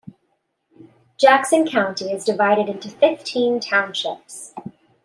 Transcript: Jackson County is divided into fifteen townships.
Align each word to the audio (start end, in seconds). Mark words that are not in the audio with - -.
Jackson 1.15 1.63
County 1.67 2.11
is 2.11 2.25
divided 2.25 2.67
into 2.67 2.89
fifteen 2.89 3.59
townships. 3.59 4.51